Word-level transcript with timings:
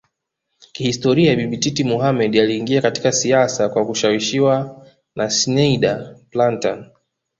Kihistoria 0.75 1.35
Bibi 1.35 1.57
Titi 1.57 1.83
Mohammed 1.83 2.37
aliingia 2.39 2.81
katika 2.81 3.11
siasa 3.11 3.69
kwa 3.69 3.85
kushawishiwa 3.85 4.85
na 5.15 5.29
Schneider 5.29 6.15
Plantan 6.29 6.85